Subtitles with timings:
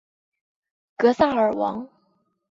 [0.97, 1.87] 格萨尔王